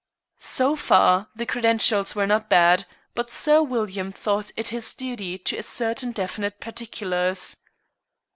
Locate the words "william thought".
3.61-4.49